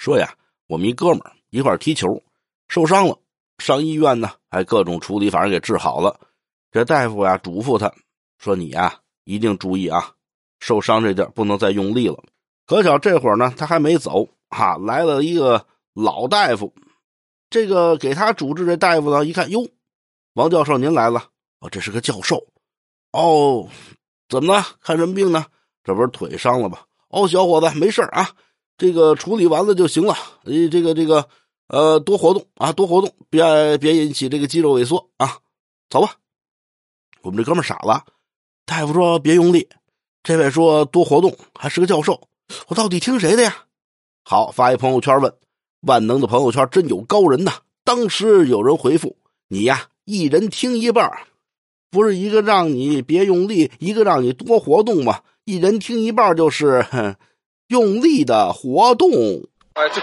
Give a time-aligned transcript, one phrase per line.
[0.00, 0.34] 说呀，
[0.66, 2.22] 我们一哥们儿一块踢球，
[2.68, 3.18] 受伤了，
[3.58, 6.18] 上医院呢，还各种处理，反正给治好了。
[6.70, 7.92] 这大夫呀，嘱咐他
[8.38, 10.12] 说：“你呀，一定注意啊，
[10.58, 12.24] 受伤这地儿不能再用力了。”
[12.64, 16.72] 可巧这会儿呢，他还没走，哈，来了一个老大夫。
[17.50, 19.68] 这个给他主治这大夫呢，一看，哟，
[20.32, 21.24] 王教授您来了，
[21.58, 22.42] 哦，这是个教授，
[23.12, 23.68] 哦，
[24.30, 24.64] 怎么了？
[24.80, 25.44] 看什么病呢？
[25.84, 26.78] 这不是腿伤了吗？
[27.08, 28.30] 哦，小伙子，没事啊，
[28.80, 30.14] 这个处理完了就行了。
[30.44, 31.28] 呃，这个这个，
[31.68, 35.36] 呃，多活动啊，多活动，别别引起这个肌肉萎缩啊。
[35.90, 36.14] 走吧。
[37.20, 38.02] 我们这哥们傻了，
[38.64, 39.68] 大夫说别用力，
[40.22, 42.18] 这位说多活动，还是个教授，
[42.68, 43.66] 我到底听谁的呀？
[44.24, 45.34] 好，发一朋友圈问。
[45.82, 47.52] 万能的朋友圈真有高人呐！
[47.84, 49.16] 当时有人回复
[49.48, 51.10] 你呀，一人听一半
[51.90, 55.20] 不是一个让你别用力，一个让你多活动吗？
[55.44, 56.86] 一人听一半就是
[57.70, 59.10] 用力的活动。
[59.74, 60.00] 哎，对。